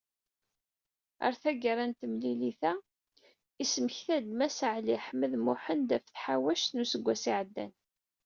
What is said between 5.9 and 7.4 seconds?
ɣef tḥawact n useggas i